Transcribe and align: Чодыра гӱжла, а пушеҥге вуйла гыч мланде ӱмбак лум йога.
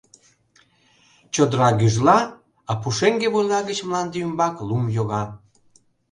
Чодыра 1.33 1.69
гӱжла, 1.79 2.19
а 2.69 2.71
пушеҥге 2.81 3.27
вуйла 3.33 3.59
гыч 3.69 3.79
мланде 3.87 4.17
ӱмбак 4.25 4.55
лум 4.67 4.85
йога. 4.97 5.23